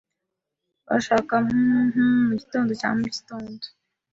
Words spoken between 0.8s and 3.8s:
Urashaka ham ham mugitondo cya mugitondo?